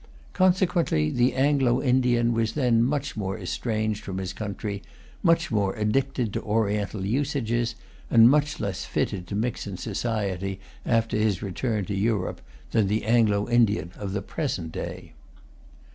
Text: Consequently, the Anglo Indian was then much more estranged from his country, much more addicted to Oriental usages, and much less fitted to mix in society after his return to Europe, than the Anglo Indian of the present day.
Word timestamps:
Consequently, 0.33 1.11
the 1.11 1.35
Anglo 1.35 1.79
Indian 1.79 2.33
was 2.33 2.53
then 2.53 2.81
much 2.81 3.15
more 3.15 3.37
estranged 3.37 4.03
from 4.03 4.17
his 4.17 4.33
country, 4.33 4.81
much 5.21 5.51
more 5.51 5.75
addicted 5.75 6.33
to 6.33 6.41
Oriental 6.41 7.05
usages, 7.05 7.75
and 8.09 8.27
much 8.27 8.59
less 8.59 8.83
fitted 8.83 9.27
to 9.27 9.35
mix 9.35 9.67
in 9.67 9.77
society 9.77 10.59
after 10.87 11.17
his 11.17 11.43
return 11.43 11.85
to 11.85 11.93
Europe, 11.93 12.41
than 12.71 12.87
the 12.87 13.05
Anglo 13.05 13.47
Indian 13.47 13.91
of 13.95 14.13
the 14.13 14.23
present 14.23 14.71
day. 14.71 15.13